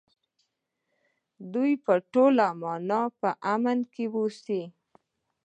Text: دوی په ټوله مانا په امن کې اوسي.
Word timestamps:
دوی 1.53 1.71
په 1.85 1.93
ټوله 2.11 2.45
مانا 2.61 3.01
په 3.19 3.29
امن 3.53 3.79
کې 3.93 4.05
اوسي. 4.17 4.63